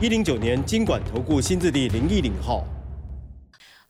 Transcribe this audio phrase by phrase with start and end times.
[0.00, 2.64] 一零九年经管投顾新字第零一零号。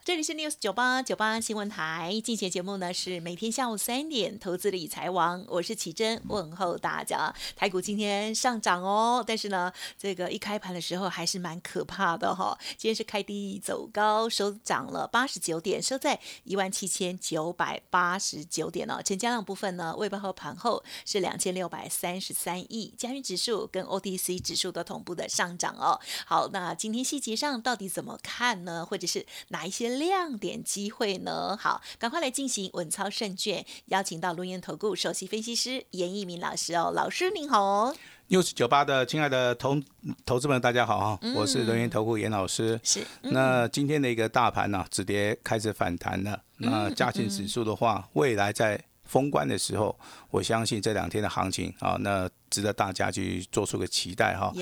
[0.05, 7.35] 这里是 News 九八九八新闻台，进行节目呢是每天下午三点，投资理财王，我是奇珍，问候大家。
[7.57, 12.55] 台股今天上涨哦，但是呢，这个一开盘的时候还是蛮可怕的哈。
[12.77, 19.01] 今天是开低走高，收涨了八十九点，收在一万七千九百八十九点哦。
[19.03, 25.99] 成交量部分呢，未盘和盘后是两千六百三十三亿，加元指数跟 OTC 指数都同步的上涨哦。
[26.27, 28.85] 好，那今天细节上到底怎么看呢？
[28.85, 29.94] 或者是哪一些？
[29.99, 31.57] 亮点机会呢？
[31.57, 37.97] 好，赶快来进行稳操胜券，邀请到龙岩投顾首席分析师严一鸣老师哦，老师您好哦。
[38.29, 39.77] news 九八的亲爱的投
[40.25, 42.81] 投资们，大家好啊，我是龙岩投顾严老师。
[42.83, 46.41] 是，那今天的一个大盘呢，止跌开始反弹了。
[46.57, 48.83] 那加权指数的话，未来在。
[49.05, 49.97] 封关的时候，
[50.31, 54.53] 我相信这两天的行情啊，那值得大家去做出个期待哈。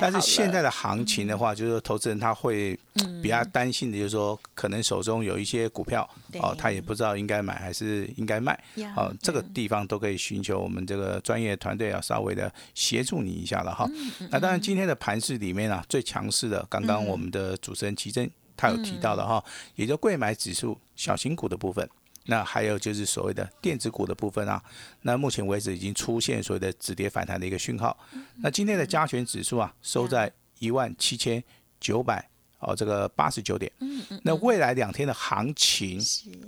[0.00, 2.78] 但是现在的行情的话，就是投资人他会
[3.22, 6.08] 比较担心的，就是说可能手中有一些股票
[6.40, 8.58] 哦，他也不知道应该买还是应该卖。
[8.96, 13.88] 哦，这个地方都可以寻求我们这个专业团队啊，稍微的协助你一下了哈。
[14.30, 19.42] 那当然，今天的盘市里面啊，最强势的，刚刚我们的主持人奇珍他有提到的哈，
[19.76, 21.88] 也就贵买指数小型股的部分。
[22.26, 24.62] 那还有就是所谓的电子股的部分啊，
[25.02, 27.96] 那目前为止已经出现所谓的止跌反弹的一个讯号。
[28.36, 31.42] 那今天的加权指数啊，收在一万七千
[31.78, 32.28] 九百
[32.60, 33.70] 哦，这个八十九点。
[33.80, 34.20] 嗯嗯。
[34.24, 36.00] 那未来两天的行情，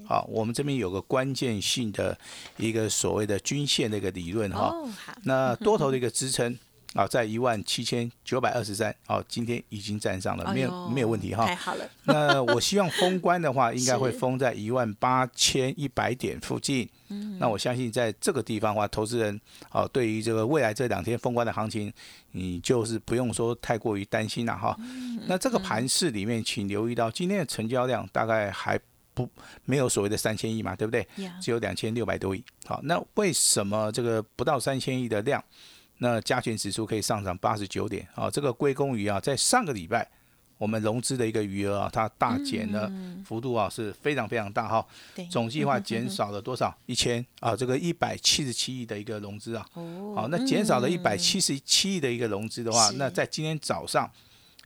[0.06, 2.18] 好，我们这边有个关键性的
[2.56, 4.74] 一个所谓的均线的一个理论哈。
[5.24, 6.58] 那多头的一个支撑。
[6.96, 11.46] 啊，在一万七千九百二十三，哦，今天已经站上了，没有没有问题哈。
[11.46, 11.88] 太好了。
[12.04, 16.88] 那我希望封关的话，应该 会封在一万八千一百点附近。
[17.08, 17.38] 嗯。
[17.38, 19.38] 那我相信在这个地方的话，投资人
[19.70, 21.92] 哦，对于这个未来这两天封关的行情，
[22.32, 24.74] 你就是不用说太过于担心了哈。
[24.78, 25.20] 嗯。
[25.26, 28.80] 那这个盘市里面，请留意到今天的成交量大概还
[29.12, 29.28] 不
[29.64, 31.06] 没有所谓的三千亿嘛，对不对？
[31.40, 32.42] 只有两千六百多亿。
[32.64, 35.42] 好，那为什么这个不到三千亿的量？
[35.98, 40.06] 那加权指数可以上涨八十九点啊，这个归功于啊，在上个礼拜
[40.58, 42.90] 我们融资的一个余额啊，它大减的
[43.24, 44.86] 幅度啊是非常非常大哈。
[45.30, 46.74] 总计划减少了多少？
[46.86, 49.66] 一千啊，这个一百七十七亿的一个融资啊。
[49.74, 50.14] 哦。
[50.14, 54.10] 好，那减少了一百七十七亿的一个融资的话，那在今天早上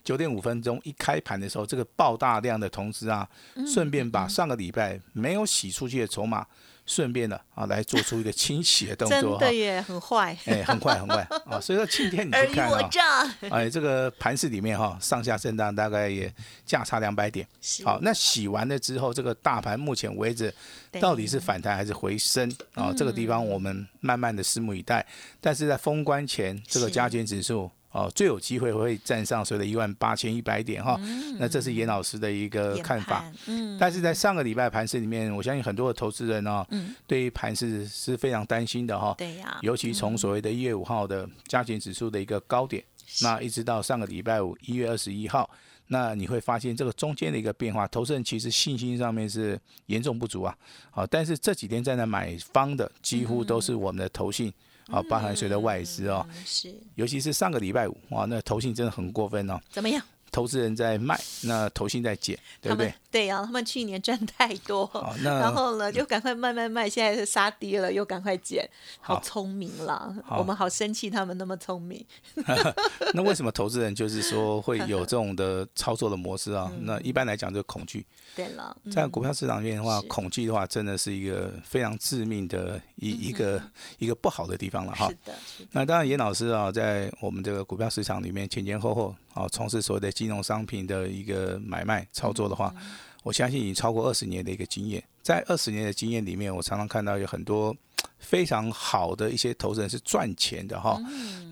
[0.02, 3.28] 九点五分钟一开盘的时候，这个爆大量的同时啊，
[3.66, 6.46] 顺便把上个礼拜没有洗出去的筹码。
[6.90, 11.60] 顺便的啊，来做出一个清洗的动作真的耶，很坏，哎，很快很快啊！
[11.60, 16.32] 所以说今天你去看啊，哎，这个盘市里面哈，上下震荡大概也
[16.66, 17.46] 价差两百点。
[17.84, 20.52] 好，那洗完了之后，这个大盘目前为止
[21.00, 22.92] 到底是反弹还是回升啊？
[22.96, 25.06] 这个地方我们慢慢的拭目以待。
[25.40, 27.70] 但是在封关前，这个加权指数。
[27.92, 30.96] 哦，最有机会会站上所谓的一万八千一百点哈，
[31.38, 33.24] 那这是严老师的一个看法。
[33.46, 36.64] 嗯，但是在上个礼拜盘市里面，我相信很多的投资人哦，
[37.08, 39.12] 对于盘市是非常担心的哈。
[39.18, 42.84] 对呀，尤其从所谓的一月五号的加权指数的一个高点，
[43.22, 45.50] 那一直到上个礼拜五一月二十一号，
[45.88, 50.56] 那你会发现这个中间的一个变化，投资人其实信心上面是严重不足啊。
[50.92, 54.52] 好，但是这几天在那买方的几乎都是我们的投信。
[54.90, 59.60] 啊，包含随着外资哦，是，尤其是上个礼拜五，哇，那投信真的很过分哦。
[59.70, 60.02] 怎么样？
[60.32, 62.94] 投资人在卖，那投信在减，对不对？
[63.10, 64.88] 对呀，他们去年赚太多，
[65.22, 68.68] 然后呢就赶快卖卖卖，现在是杀跌了又赶快减，
[69.00, 70.14] 好聪明啦！
[70.38, 72.04] 我们好生气，他们那么聪明。
[73.12, 76.70] 那为什么投资人就是说会有这种的操作的模式啊？
[76.82, 78.06] 那一般来讲就恐惧。
[78.36, 83.60] 对了，在股票市场里面的话，恐惧的话真的是一个非常致命的一一个
[83.98, 85.08] 一个不好的地方了哈。
[85.08, 85.34] 是的。
[85.72, 92.72] 那当然，严老师啊，在我们这个股票市场里面前前后后啊，从事所谓的金融商品的一个买卖操作的话。
[93.22, 97.76] 我相信已经超过二十年的一个经验，在二十年的经验里面，我常常看到有很多
[98.18, 100.98] 非常好的一些投资人是赚钱的哈。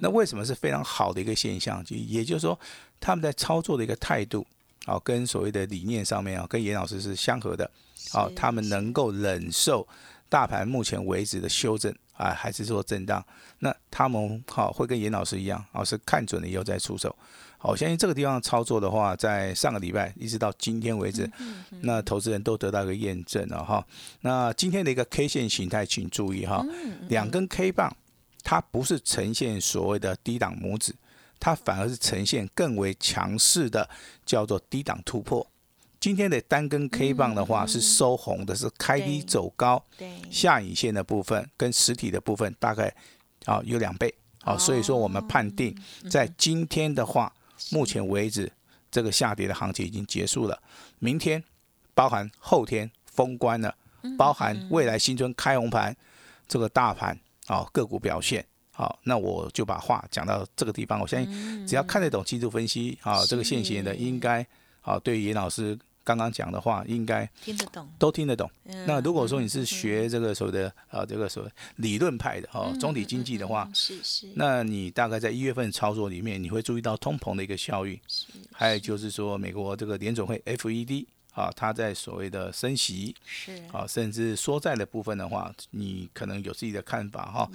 [0.00, 1.84] 那为什么是非常好的一个现象？
[1.84, 2.58] 就也就是说，
[2.98, 4.46] 他们在操作的一个态度
[4.86, 7.70] 啊，跟所谓的理念上面啊，跟严老师是相合的。
[8.10, 9.86] 好，他们能够忍受
[10.28, 11.94] 大盘目前为止的修正。
[12.18, 13.24] 啊，还是说震荡？
[13.60, 17.14] 那他们好会跟严老师一样，啊，是看准了以后再出手。
[17.56, 21.30] 好，我相信这个地方操作的话，在上个礼拜一直到今天为止，
[21.82, 23.84] 那投资人都得到一个验证了哈。
[24.20, 26.64] 那今天的一个 K 线形态，请注意哈，
[27.08, 27.96] 两根 K 棒，
[28.42, 30.94] 它不是呈现所谓的低档拇指，
[31.40, 33.88] 它反而是呈现更为强势的，
[34.26, 35.44] 叫做低档突破。
[36.00, 39.84] 今天的单根 K 棒的话是收红的，是开低走高，
[40.30, 42.94] 下影线的部分跟实体的部分大概
[43.46, 45.76] 啊有两倍，好，所以说我们判定
[46.08, 47.32] 在今天的话，
[47.72, 48.50] 目前为止
[48.92, 50.62] 这个下跌的行情已经结束了，
[51.00, 51.42] 明天
[51.94, 53.74] 包含后天封关了，
[54.16, 55.94] 包含未来新春开红盘
[56.46, 57.18] 这个大盘
[57.48, 64.46] 啊个股表现，好，那我就把话讲到这个地方，我相信只要看得懂技术分析啊，这个现行的应该
[64.80, 65.76] 啊对严老师。
[66.08, 68.50] 刚刚讲的话，应该听得懂，都听得懂。
[68.87, 78.00] 那如果说你是学这个所谓的呃这个所谓理论派的哦，总体经济的话，是是，那你大概在一月份操作里面，你会注意到通膨的一个效应，
[78.50, 87.50] 还有就是说美国这个联总会 FED 啊，它在所谓的升息是啊，甚至缩债的部分的话，你可能有自己的看法哈。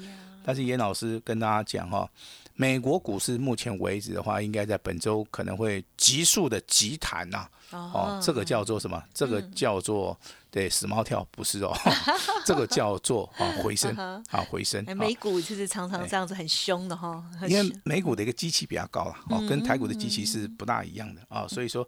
[0.46, 2.08] 但是严老师跟大家讲哈。
[2.56, 7.48] 美国股市目前为止的话，应该在本周可能会急速的急弹呐。
[7.72, 9.02] 哦，这个叫做什么？
[9.14, 10.16] 这个叫做
[10.52, 11.74] 对死猫跳，不是哦。
[12.46, 14.84] 这个叫做啊回升啊回升。
[14.96, 17.24] 美股就是常常这样子很凶的哈。
[17.48, 21.88] 因为美股的一个机器比较高了哦，跟台股的机器是不大一样的啊，所以说。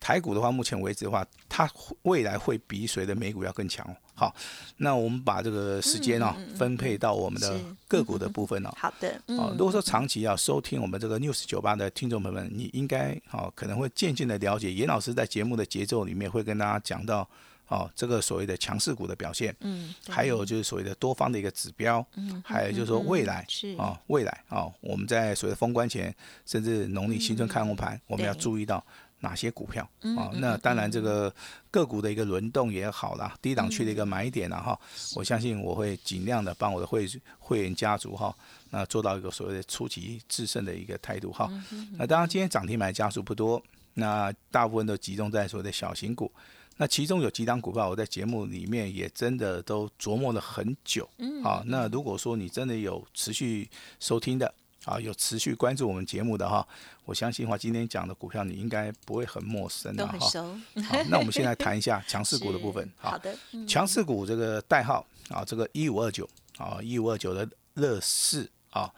[0.00, 1.70] 台股的话，目前为止的话，它
[2.02, 3.86] 未来会比谁的美股要更强。
[4.14, 4.34] 好，
[4.78, 8.70] 那我们把这个时间哦分配到我们的个股的部分哦。
[8.76, 9.20] 好的。
[9.26, 17.28] 哦，如果说长期要收听我们这个 news 酒吧的听众朋友们，你应该好可能会渐渐的了解严老师在节目的节奏里面会跟大家讲到
[17.68, 26.12] 哦这个所谓的强势股的表现，嗯，还有就是所谓的多方的一个指标，嗯，还有就是说未来是啊未来啊我们在所谓的封关前，
[26.44, 28.84] 甚至农历新春开红盘，我们要注意到。
[29.20, 29.82] 哪些股票
[30.16, 30.30] 啊？
[30.34, 31.32] 那当然，这个
[31.70, 34.78] 个股的一个轮动也好啦，低档区的一个买点了哈。
[35.16, 37.06] 我相信我会尽量的帮我的会
[37.38, 38.32] 会员家族哈，
[38.70, 41.50] 那做到一个所谓的出奇制胜的一个态度哈。
[41.96, 43.60] 那当然，今天涨停买家数不多，
[43.94, 46.30] 那大部分都集中在所谓的小型股。
[46.76, 51.08] 那其中有几档股票，我在节目里面也真的都琢磨了很久。
[51.42, 53.68] 好，那如果说你真的有持续
[53.98, 54.54] 收听的。
[54.88, 56.66] 啊，有持续关注我们节目的哈，
[57.04, 60.18] 我相信的话今天讲的股票你应该不会很陌生的哈。
[60.18, 62.90] 好，那我们现在谈一下强势股的部分。
[62.96, 63.36] 好的，
[63.66, 66.26] 强势股这个代号啊，这个一五二九
[66.56, 68.90] 啊，一五二九的乐视啊，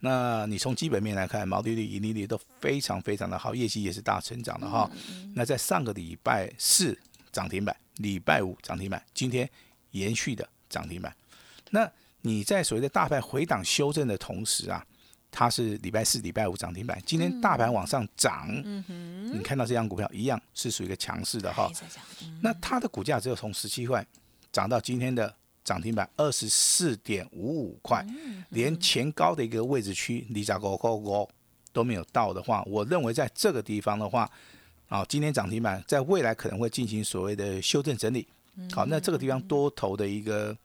[0.00, 4.90] 那你从基本面来看，毛利率、盈利率都非常非常的好，业绩也是大成长的哈。
[5.36, 6.98] 那在上个礼拜四
[7.30, 9.48] 涨停板，礼拜五涨停板，今天
[9.92, 11.14] 延续的涨停板。
[11.70, 11.88] 那
[12.22, 14.84] 你在所谓的大盘回档修正的同时啊。
[15.30, 18.48] 它是礼拜四、礼拜五涨停板，今天大盘往上涨，
[19.32, 21.70] 你看到这张股票一样是属于一个强势的哈。
[22.40, 24.06] 那它的股价只有从十七块
[24.50, 28.06] 涨到今天的涨停板二十四点五五块，
[28.50, 31.28] 连前高的一个位置区离扎高高高
[31.72, 34.30] 都没有到的话，我认为在这个地方的话，
[34.88, 38.26] 啊，今天涨停板在未来可能会进行所谓的修正整理。
[38.72, 40.56] 好，那这个地方多头的一个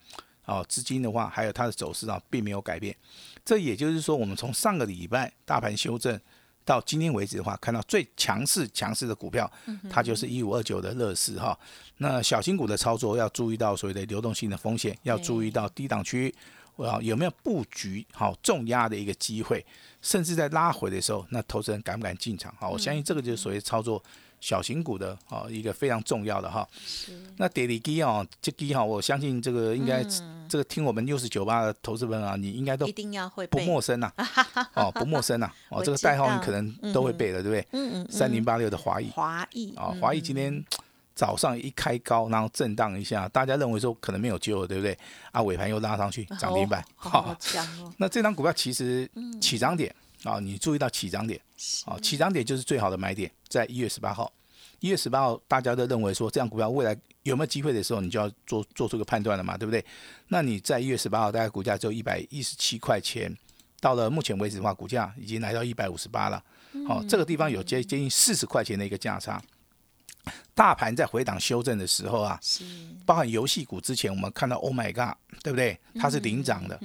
[0.44, 2.96] 啊资金的话，还有它的走势啊，并没有改变。
[3.44, 6.20] 这也就是说，我们从上个礼拜大盘修正
[6.64, 9.52] 到今天为止的话，看到最强势强势的股票，
[9.90, 11.58] 它就是一五二九的乐视哈。
[11.98, 16.34] 那小型股的操作要注意到所谓的流动性的风险，要注意到低档区
[16.78, 19.66] 啊有没有布局好重压的一个机会，
[20.02, 22.54] 甚至在拉回的时候，那投资人敢不敢进场？
[22.60, 24.02] 好，我相信这个就是所谓操作。
[24.42, 26.68] 小型股的啊，一个非常重要的哈。
[27.38, 30.04] 那跌力基啊，这基哈，我相信这个应该
[30.50, 34.12] 这个听我们六十九八的投资人啊，你应该都一定要会不陌生呐。
[34.74, 35.50] 哦，不陌生呐。
[35.70, 37.68] 哦，这个代号你可能都会背了，对不对？
[37.72, 38.08] 嗯嗯。
[38.12, 39.10] 三零八六的华裔。
[39.12, 39.74] 华裔。
[39.76, 40.64] 啊，华裔今天
[41.14, 44.98] 早上一开高，然后震荡一下，大家认为说可能没有救了，对不对？
[45.32, 46.84] 啊，尾盘又拉上去涨停板。
[46.96, 47.94] 好强哦。
[48.00, 49.08] 那这张股票其实
[49.40, 51.40] 起涨点啊，你注意到起涨点。
[51.86, 54.32] 啊，起涨点就是最好的买点，在一月十八号。
[54.80, 59.84] 一月十八号，大家都认为说这样股票未来有没有机会的时候，你就要做做出个判断了嘛，对不对？
[60.30, 63.32] 那你在一月十八号，大概股价只有一百一十七块钱，
[63.80, 66.44] 到了目前为止的话，股价已经来到一百五十八了。
[66.88, 69.40] 好，这个地方有接接近四十块钱的一个价差。
[70.54, 72.40] 大盘在回档修正的时候啊，
[73.06, 75.80] 包含游戏股之前我们看到 Oh my God，对不对？
[75.96, 76.80] 它是领涨的，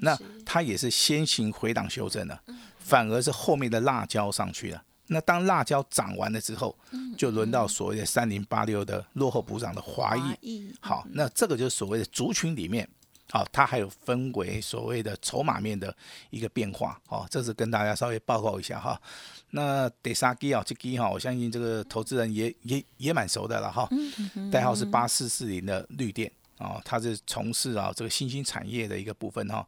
[0.00, 2.38] 那它也是先行回档修正的，
[2.78, 4.82] 反而是后面的辣椒上去了。
[5.06, 6.76] 那当辣椒涨完了之后，
[7.16, 10.72] 就轮到所谓的三零八六的落后补涨的华裔。
[10.80, 12.88] 好，那这个就是所谓的族群里面
[13.30, 15.94] 好，它还有分为所谓的筹码面的
[16.28, 19.00] 一个变化，哦，这是跟大家稍微报告一下哈。
[19.52, 23.88] 那德萨基啊，这基哈，我相信这个投资人也也也蛮熟的了哈。
[24.50, 29.66] 代号是八四四零的绿电啊，它是从事啊这个新兴产业的一个部分哈。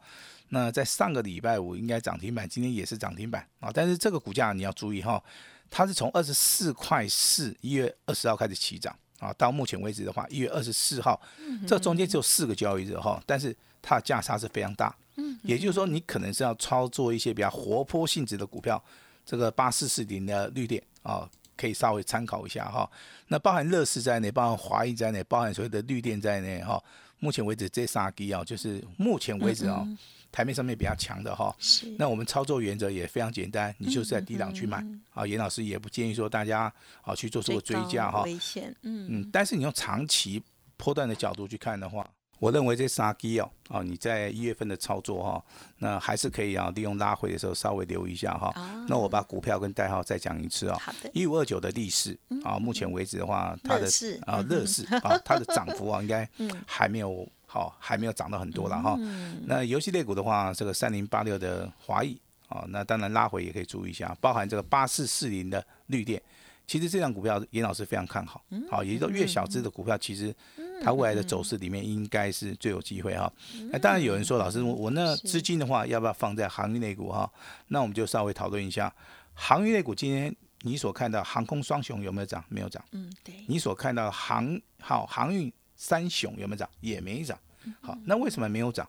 [0.51, 3.71] 那在上个礼拜五应该涨停板，今天也是涨停板啊。
[3.73, 5.23] 但是这个股价你要注意哈，
[5.71, 8.95] 它是从二十四块四一月二十号开始起涨。
[9.19, 11.21] 啊，到目前为止的话，一月二十四号，
[11.67, 14.95] 这中间只有四个交易日哈，但是它的价差是非常大。
[15.17, 18.83] 嗯，也就是说，你可能是要操作一些比较活泼性质的股票，
[19.25, 22.91] 这个八四四零的绿电啊，可以稍微参考一下哈。
[23.29, 26.83] 那包含乐视在内，包含华谊在内，包含所谓的绿电在内哈。
[27.25, 29.87] 目前为止这三基啊，就是目前为止啊。
[30.31, 31.55] 台面上面比较强的哈，
[31.97, 35.25] 那我们操作原则也非常简单，你就是在低档去买啊。
[35.25, 39.31] 严老师也不建议说大家啊去做这个追加哈，危险，嗯嗯。
[39.33, 40.43] 但是你用长期
[40.77, 42.05] 波段的角度去看的话，
[42.45, 45.45] 我认为这三基哦，啊你在一月份的操作哈，
[45.79, 48.53] 那还是可以啊利用拉回的时候稍微留意一下哈。
[48.87, 50.79] 那我把股票跟代号再讲一次啊，
[51.15, 53.89] 一五二九的历史啊，目前为止的话，它的
[54.27, 56.29] 啊乐视 啊，它的涨幅啊应该
[56.67, 57.27] 还没有。
[57.47, 58.99] 好，还没有涨到很多了哈。
[59.47, 66.21] 那游戏类股的话，这个三零八六的华谊啊，那当然拉回也可以注意一下，包含这个八四四零的绿电，
[66.67, 68.45] 其实这张股票严老师非常看好。
[68.71, 70.35] 好，也就越小资的股票，其实
[70.83, 73.31] 它未来的走势里面应该是最有机会哈。
[73.71, 77.31] 那当然有人说，老师我那资金的话要不要放在航运类股哈？
[77.69, 78.95] 那我们就稍微讨论一下，
[79.35, 82.43] 航运类股今天你所看到航空双雄有没有涨？
[82.49, 82.83] 没有涨。
[82.93, 83.35] 嗯，对。
[83.47, 86.69] 你所看到航好航运三雄有没有涨？
[86.81, 87.39] 也没涨。
[87.81, 88.89] 好，那为什么没有涨？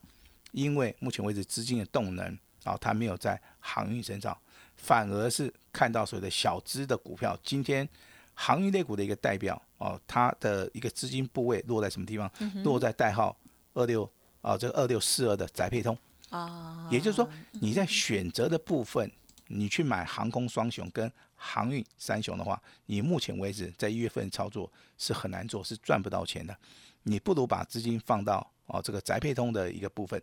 [0.51, 2.25] 因为目前为止资金的动能
[2.63, 4.37] 啊，它没有在航运身上，
[4.75, 7.37] 反而是看到所谓的小资的股票。
[7.43, 7.87] 今天
[8.33, 12.31] 航运类股的一个代表哦，它的一个资金部位落在什么地方？
[12.63, 13.35] 落在代号
[13.73, 14.09] 二六
[14.41, 15.97] 啊，这个二六四二的宅配通
[16.29, 16.87] 啊。
[16.91, 19.09] 也就是说，你在选择的部分，
[19.47, 26.55] 你去买航空双雄跟航运三雄的话，你目前为止在一月份操作是很难做，是赚不到钱的。
[27.03, 30.21] 你不如把资金放到哦这个宅配通的一个部分。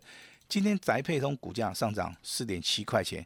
[0.49, 3.25] 今天宅配通股价上涨四点七块钱，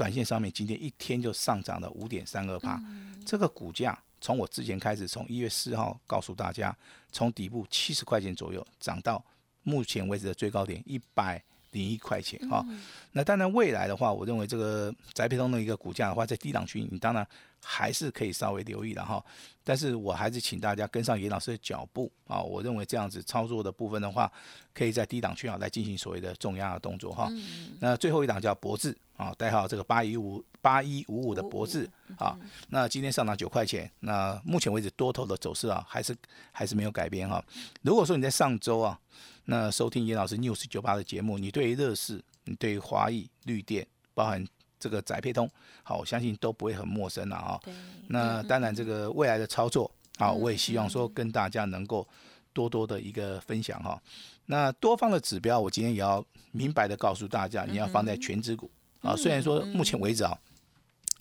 [0.00, 2.80] 短线上面今天一天就上涨了五点三二帕。
[3.26, 6.74] 这个股价从我之前开始，从一月四号告诉大家，
[7.12, 9.22] 从底部七十块钱左右涨到
[9.62, 12.64] 目前为止的最高点一百零一块钱哈。
[13.12, 17.26] 那当然未来的话，我认为这个宅配通的一个股价的话，在低档区，你当然。
[17.62, 19.22] 还是可以稍微留意的哈，
[19.62, 24.32] 但是我还是请大家跟上严老师的脚步啊，我认为这样子操作的部分的话，
[24.72, 27.30] 可以在低档区啊来进行所谓的重压的动作哈。
[27.78, 31.88] 那最后一档叫博智啊，代号这个八一五八一五五的博智
[32.18, 32.38] 啊，
[32.68, 36.16] 那今天上涨九块钱，那目前为止多头的走势啊，还是
[36.52, 37.44] 还是没有改变哈。
[37.82, 38.98] 如果说你在上周啊，
[39.44, 44.46] 那收听严老师 news 九八的节目，你对于乐视，你对于华谊绿电，包含。
[44.82, 45.46] 这个宅配通，
[45.82, 47.60] 好，我相信都不会很陌生了啊。
[48.08, 52.08] 那当然，这个未来的操作，啊，我也希望说跟大家能够
[52.54, 54.00] 多多的一个分享哈。
[54.46, 58.70] 那多方的指标，我今天也要明白的告诉大家，你要放在全指股
[59.02, 59.14] 啊。
[59.14, 60.34] 虽然说目前为止啊。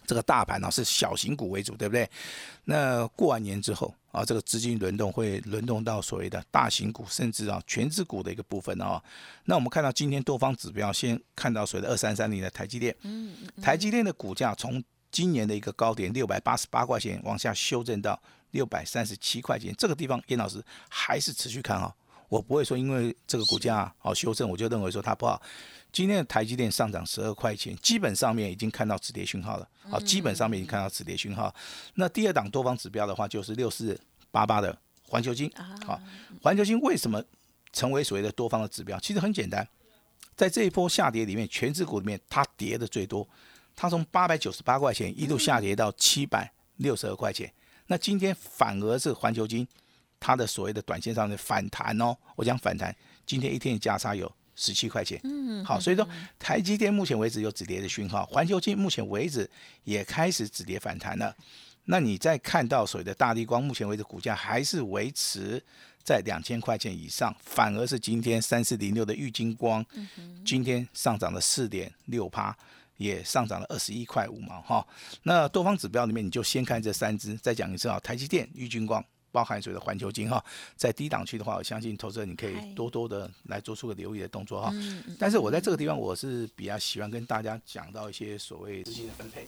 [0.10, 2.10] 这个大盘呢是小型股为主，对不对？
[2.64, 9.00] 那过完年之后啊，这个资金轮动会轮动到所谓的大型股，甚至啊全资股的一个部分啊。
[9.46, 21.96] 那我们看到今天多方指标，先看到所谓的二三三零的台积电，嗯，台积电的股价从今年的一个高点六百八十八块钱往下修正到六百三十七块钱，这个地方严老师还是持续看好。
[22.30, 25.42] 我不会说因为这个股价好修正，我就认为说它不好。
[25.92, 29.68] 今天的台积电上涨十二块钱，基本上面已经看到止跌讯号了。
[29.90, 31.54] 好，基本上面已经看到止跌讯号。
[31.96, 35.52] 那第二档多方指标的话，就是六四八八的环球金。
[35.84, 36.00] 好，
[36.44, 37.24] 环球金为什么
[37.74, 39.00] 成为所谓的多方的指标？
[39.00, 39.68] 其实很简单，
[40.36, 43.28] 在这一波下跌里面，全指股里面它跌的最多，
[43.76, 47.52] 它从八百九十八块钱一路下跌到七百六十二块钱。
[47.88, 49.68] 那今天反而是环球金，
[50.20, 52.96] 它的所谓的短线上的反弹哦，我讲反弹，
[53.26, 54.32] 今天一天的价差有。
[54.62, 56.06] 十七块钱，嗯，好，所以说
[56.38, 59.50] 台积电目前为止有止跌的讯号，环球金目前为止
[59.86, 61.34] 也开始止跌反弹了。
[61.86, 65.64] 那你再看到所谓的大地光，目前为止股价还是维持
[66.04, 69.86] 在两千块钱以上，反而是今天三四零六的玉金光，
[70.46, 72.54] 今天上涨了四点六趴，
[72.98, 74.86] 也上涨了二十一块五毛哈。
[75.24, 79.02] 那多方指标里面，你就先看这三只，再讲一次啊，台积电、玉金光。
[79.32, 80.44] 包含所谓的环球金哈，
[80.76, 84.72] 在低档区的话，我相信投资人你可以多多的来做出个留意的动作哈。
[85.18, 89.48] 但是我在这个地方，我是比较喜欢跟大家讲到一些所谓资金的分配。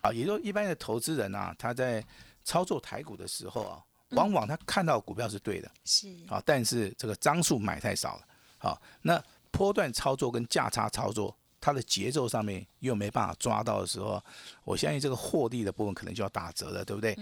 [0.00, 2.04] 啊，也就一般的投资人啊，他在
[2.42, 6.08] 操作台股的时候啊，往往他看到股票是对的，是。
[6.28, 8.22] 啊，但是这个张数买太少了，
[8.58, 9.22] 好，那
[9.52, 14.20] 波段操作跟价差操作，它的节奏上面又没办法抓到的时候，
[14.64, 17.16] 我相信这个获利的部分可能就要打折了，对不对？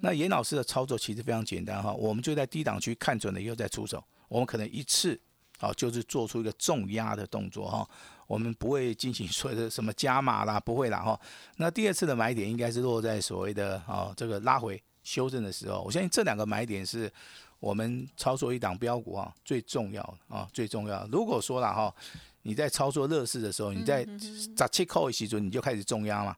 [0.00, 5.18] 那严老师的操作其实非常简单哈，我们就在低档区看准了以后再出手，我们可能一次
[5.60, 7.88] 啊就是做出一个重压的动作哈，
[8.26, 11.18] 我们不会进行所谓的什么加码啦，不会啦哈。
[11.58, 17.08] 那第二次的买点应该是落在所谓的啊这个拉回修正的时候，我相信这两个买点是
[17.60, 21.06] 我们操作一档标股啊最重要的啊最重要。
[21.12, 21.94] 如果说了哈。
[22.44, 24.06] 你在操作乐视的时候，你在
[24.56, 26.36] 砸七扣一时准你就开始重压嘛？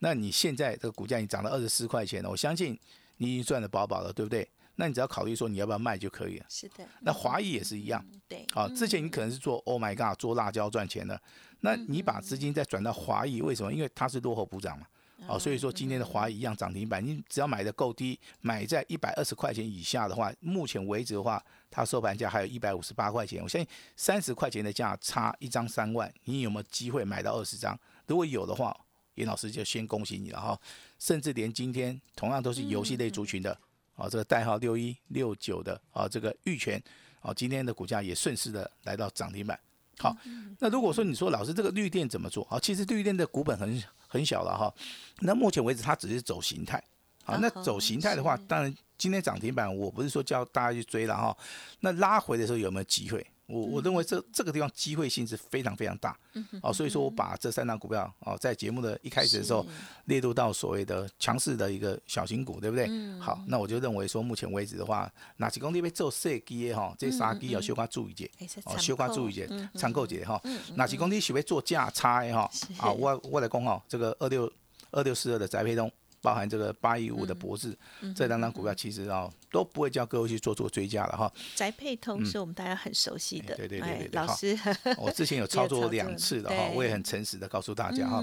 [0.00, 2.78] 那你现在这个股价已经涨到二十四块钱了，我相信
[3.16, 4.46] 你已经赚的饱饱了，对不对？
[4.74, 6.44] 那你只要考虑说你要不要卖就可以了。
[6.50, 6.86] 是的。
[7.00, 8.04] 那华谊也是一样。
[8.28, 8.44] 对。
[8.52, 11.18] 啊，之前你可能是做 Oh my God 做辣椒赚钱的，
[11.60, 13.72] 那你把资金再转到华谊，为什么？
[13.72, 14.86] 因为它是落后补涨嘛。
[15.26, 23.42] 哦，所以说今天的华谊一样涨停板，你只要买的够低，买在一百二十块钱以下的话，目前为止的话，它收盘价还有一百五十八块钱。
[23.42, 27.78] 我相信三十块钱的价差一张三万，你有没有机会买到二十张？
[28.06, 28.76] 如果有的话，
[29.14, 30.60] 严老师就先恭喜你了哈。
[30.98, 33.58] 甚至连今天同样都是游戏类族群的，
[33.94, 36.80] 啊，这个代号六一六九的啊，这个玉泉，
[37.20, 39.58] 啊，今天的股价也顺势的来到涨停板。
[39.98, 40.14] 好，
[40.58, 42.44] 那如果说你说老师这个绿电怎么做？
[42.44, 44.72] 好，其实绿电的股本很很小了哈。
[45.20, 46.82] 那目前为止它只是走形态，
[47.24, 51.36] 好，那走形态的话，当然今天涨停板，我不是说叫大家去追了哈。
[51.80, 53.26] 那拉回的时候有没有机会？
[53.46, 56.18] 我我认为这这个地方机会性是非常非常大，
[56.62, 59.64] 哦，所以说我把这三档股票哦，在节目的一开始的时候
[60.06, 62.88] 列入到所谓的强势的一个小型股，对不对？
[63.20, 68.30] 好，那我就认为说，目前为止的话，哪几公里被做设计哈，这三基要修花注意节，
[68.64, 70.40] 哦，修花注意节，参考节哈，
[70.74, 72.50] 哪几公里喜欢做价差哈？
[72.78, 74.52] 啊，我我来讲哈，这个二六
[74.90, 75.90] 二六四二的宅配通。
[76.26, 77.78] 包含这个八一五的博智，
[78.12, 81.32] 这两张股票其实啊都不会叫各位去做做追加了哈。
[81.54, 84.58] 宅配通是我们大家很熟悉的，对对对对，老师，
[84.98, 88.20] 我之前有操作两次的哈， 我也很诚实的告诉大家哈。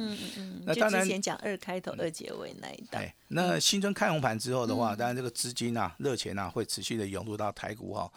[0.66, 3.02] 那当然，之前讲二开头二结尾那一档。
[3.30, 8.12] 那新春开红盘之后的话，当然这个资金啊、热钱啊会持续的涌入到台股哈。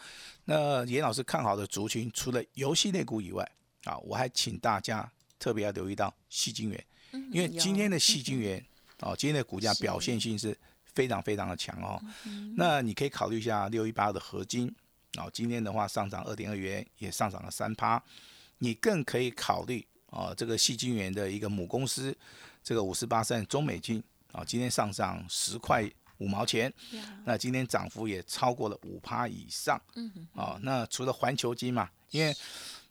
[0.46, 3.49] 那严老师看好的族群，除了游戏类股以外
[3.85, 6.85] 啊，我还请大家特别要留意到细晶元，
[7.31, 8.61] 因为今天的细晶元。
[9.01, 10.57] 哦，今天的股价表现性是
[10.95, 12.01] 非常非常的强哦。
[12.57, 14.75] 那你可以考虑一下六一八的合金，
[15.19, 18.03] 哦，今天的话上涨二点二元，也上涨了三趴。
[18.59, 22.17] 你更可以考虑哦，这个细晶元的一个母公司，
[22.63, 26.73] 这个五十八三中美金，啊，今天上涨十块五毛钱，
[27.27, 29.79] 那今天涨幅也超过了五趴以上。
[29.97, 32.35] 嗯哦，那除了环球金嘛，因为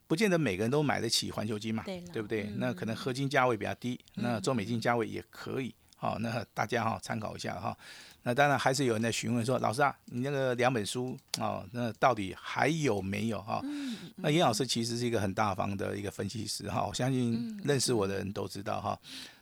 [0.05, 2.43] 不见得每个人都买得起环球金嘛，对不对？
[2.57, 5.73] 那可能合金价位比较低，那中美金价位也可以。
[5.95, 7.77] 好，那大家哈参考一下哈。
[8.23, 13.61] 那当然还是有人在询问说，老师啊，你那个两本书哦，那到底还有没有哈？
[14.15, 18.99] 那严老师其实是一个很大方的一个分析师哈，我相信认识我的人都知道哈。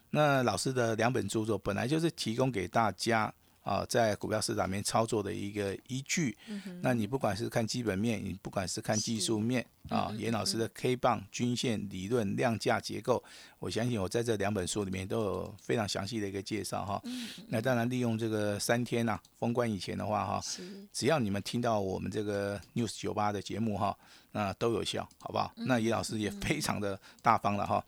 [0.10, 3.34] 那老师的两本著作本来就是提供给大家。
[3.64, 6.38] 啊，在股票市场面操作的一个依据，
[6.82, 13.24] 那你不管是看基本面，你不管是看技术面啊，严老师的 K 棒均线理论、量价结构，
[13.60, 17.02] 我相信我在这两本书里面都有非常详细的一个介绍哈。
[17.48, 20.44] 那当然利用这个三天呐封关以前的话哈，
[20.92, 23.98] 只要你们听到我们这个 News 九八的节目哈，
[24.34, 25.52] 那都有效，好不好？
[25.56, 27.84] 那严老师也非常的大方了哈。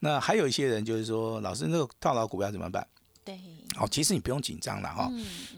[0.00, 2.84] 那还有一些人就是说，老师那个套牢股票怎么办？
[3.24, 3.38] 对，
[3.76, 5.10] 好，其实你不用紧张了哈。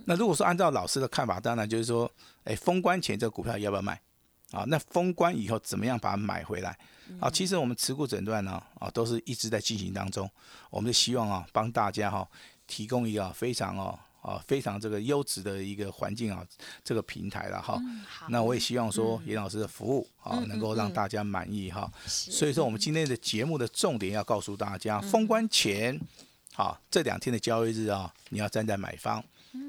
[0.04, 2.10] 那如果说按照老师的看法，当然就是说，
[2.44, 4.00] 哎，封关前这个股票要不要卖？
[4.50, 6.76] 啊，那封关以后怎么样把它买回来？
[7.20, 10.28] 啊，其实我们持股诊断呢，啊，都是一直在进行当中。
[10.70, 12.28] 我们希望啊，帮大家哈
[12.66, 16.44] 提供一个非常哦啊非常这个优质的一个环境啊，
[16.84, 17.80] 这个平台了哈。
[18.28, 21.90] 那我也希望说，严老师的服务啊，能够让大家满意哈。
[22.06, 25.98] 所以说，我们今天的节目的重点要告诉大家，封关前。
[26.54, 29.22] 好，这两天的交易日啊，你要站在买方。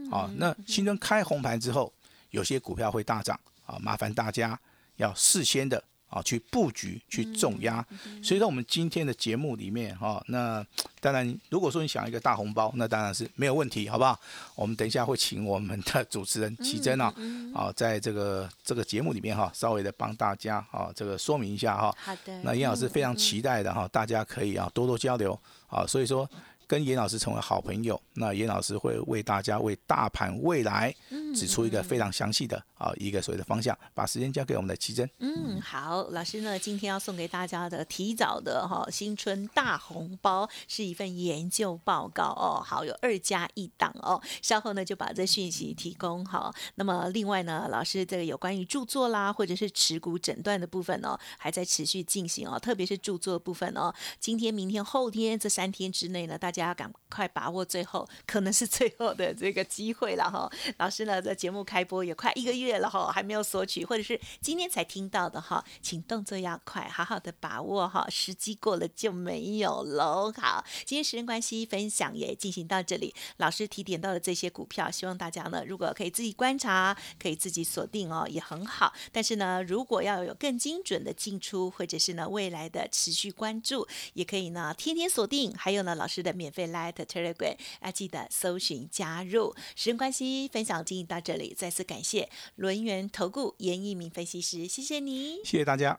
[0.09, 1.91] 好，那新春开红盘之后，
[2.31, 4.57] 有些股票会大涨啊，麻烦大家
[4.97, 7.85] 要事先的啊去布局去重压。
[8.23, 10.65] 所以说，我们今天的节目里面哈，那
[11.01, 14.17] 当然，如果说你想一个大红包，那当然是没有问题，好不好？
[14.55, 17.13] 我们等一下会请我们的主持人奇珍啊，
[17.53, 21.93] 啊，在这个这个节目里面哈，稍微的帮大家啊这个说明一下哈。
[21.97, 22.41] 好的。
[22.43, 26.29] 那严老师非常期待的哈，大家可以啊多多交流啊，所以说。
[26.73, 30.91] 跟严老师成为好朋友，那严老师会为大家为大盘未来
[31.35, 33.77] 指出一个非常详细的啊一个所谓的方向。
[33.93, 35.07] 把时间交给我们的奇珍。
[35.19, 46.51] 嗯，好，老师呢，今天要送给大家的提早的哈新春大红包是一份研究报告哦，好，有二加一档哦，稍后呢就把这讯息提供好。
[46.73, 60.49] 那么另外呢，老师这个有关于著作啦，或者是持股诊断的部分哦，还在持续进行哦，特别是著作部分哦，今天、明天、后天这三天之内呢，大家家赶快把握最后可能是最后的这个机会了哈。
[60.77, 70.31] 老师呢，在节目开播也快一个月了哈，还没有索取，或者是今天才听到的哈，请动作要快，好好的把握哈，时机过了就没有喽。
[70.37, 73.13] 好，今天时间关系，分享也进行到这里。
[73.37, 78.93] 老师提点到的这些股票，希望大家呢，如果可以自己观察，可以自己锁定哦，也很好。
[79.11, 85.53] 但是呢，如果要有更精准的进出，或者是呢未来的持续关注，也可以呢天天锁定。
[85.55, 89.55] 还有呢，老师的免费 Light Telegram，要记得搜寻加入。
[89.77, 95.37] 时间关系，分享进行到这里，再次感谢轮源投顾严一鸣分析师，谢谢你。
[95.45, 95.97] 谢谢大家。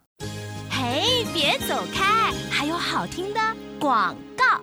[0.70, 3.40] 嘿，别走开，还有好听的
[3.80, 4.53] 广告。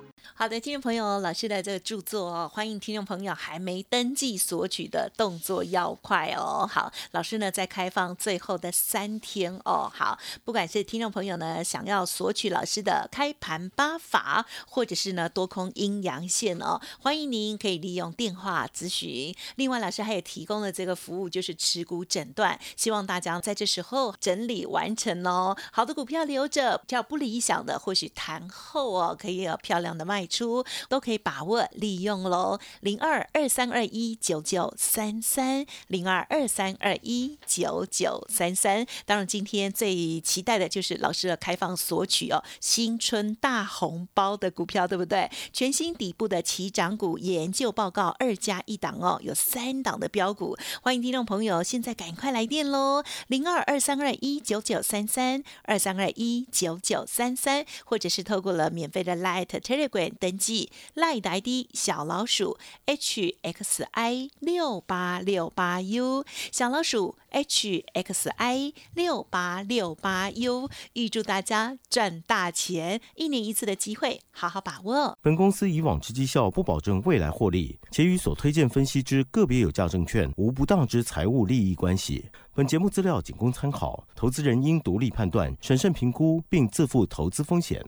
[0.42, 6.66] 好的，听众朋友，老师的这个著作哦，欢迎听众朋友还没登记索取的动作要快哦。
[6.68, 9.88] 好，老师呢在开放最后的三天哦。
[9.94, 19.36] 好，不管是听众朋友呢想要索取老师的开盘八法，或者是呢多空阴阳线哦，欢迎您可以利用电话咨询。
[19.58, 25.56] 另外，老师还有提供的这个服务，就是持股诊断，希望大家在这时候整理完成哦。
[25.72, 30.28] 好的股票留着，比较不理想的，或许谈后哦可以有漂亮的卖。
[30.32, 38.86] 出都可以把握利用喽，零二二三二一九九三三，零二二三二一九九三三。
[39.06, 45.30] 当然，今天最期待的就是老师的开放索取哦，新春大红包的股票，对不对？
[45.52, 60.11] 全新底部的起涨股研究报告二加一档哦，有三档的标股，欢迎听众朋友现在赶快来电喽，零二二三二一九九三三，二三二一九九三三，或者是透过了免费的 Light Telegram。
[60.20, 73.00] 登记赖的小老鼠 H X I 六八六八 U 小老鼠 H X I 六八六八 U，预祝大家赚大钱！
[73.16, 75.18] 一年一次的机会，好好把握。
[75.22, 82.26] 本公司以往之绩效不保证未来获利，且与所推荐分析之个别有价证券无不当之财务利益关系。
[82.54, 87.82] 本节目资料仅供参考，投资人应独立判断、审慎评估，并自负投资风险。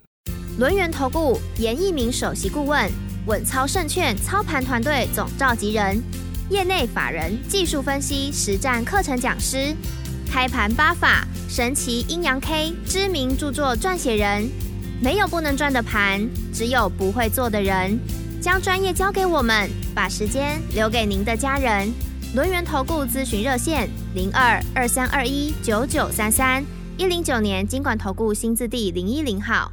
[0.60, 2.88] 轮源投顾严一鸣首席顾问，
[3.26, 6.00] 稳操胜券操盘团队总召集人，
[6.50, 9.76] 业内法人技术分析实战课程讲师，
[10.32, 14.48] 开盘八法神奇阴阳 K 知名著作撰写人。
[15.02, 17.98] 没有不能赚的盘，只有不会做的人。
[18.40, 21.92] 将专业交给我们，把时间留给您的家人。
[22.36, 26.64] 轮源投顾咨询热线：零二二三二一九九三三
[26.96, 29.72] 一零九年经管投顾新字第零一零号。